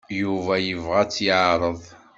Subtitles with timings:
[0.21, 1.81] Yuba yebɣa ad t-yeɛreḍ.